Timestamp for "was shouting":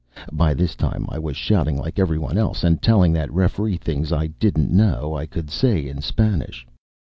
1.19-1.77